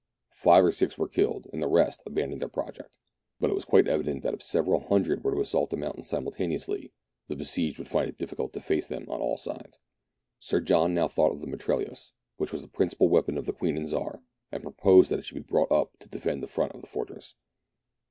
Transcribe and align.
Five 0.33 0.65
or 0.65 0.71
six 0.71 0.97
were 0.97 1.07
killed, 1.07 1.45
and 1.53 1.61
the 1.61 1.67
rest 1.67 2.01
abandoned 2.07 2.41
their 2.41 2.49
project, 2.49 2.97
but 3.39 3.51
it 3.51 3.53
was 3.53 3.65
quite 3.65 3.87
evident 3.87 4.23
that 4.23 4.33
if 4.33 4.41
several 4.41 4.79
hundred 4.79 5.23
were 5.23 5.35
to 5.35 5.41
assault 5.41 5.69
the 5.69 5.77
mountain 5.77 6.03
simultaneously, 6.03 6.91
the 7.27 7.35
besieged 7.35 7.77
would 7.77 7.87
find 7.87 8.09
it 8.09 8.17
difficult 8.17 8.51
to 8.53 8.61
face 8.61 8.87
them 8.87 9.05
on 9.09 9.21
all 9.21 9.37
sides. 9.37 9.77
Sir 10.39 10.59
John 10.59 10.95
now 10.95 11.07
thought 11.07 11.33
of 11.33 11.41
the 11.41 11.45
mitrailleuse, 11.45 12.13
which 12.37 12.51
was 12.51 12.63
the 12.63 12.67
principal 12.67 13.09
weapon 13.09 13.37
of 13.37 13.45
the" 13.45 13.53
Queen 13.53 13.77
and 13.77 13.87
Czar," 13.87 14.23
and 14.51 14.63
proposed 14.63 15.11
that 15.11 15.19
it 15.19 15.21
should 15.25 15.35
be 15.35 15.39
brought 15.41 15.71
up 15.71 15.95
to 15.99 16.09
defend 16.09 16.41
the 16.41 16.47
front 16.47 16.71
of 16.71 16.81
the 16.81 16.87
fortress. 16.89 17.35